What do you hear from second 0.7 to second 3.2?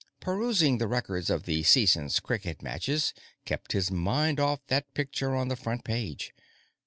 the records of the season's cricket matches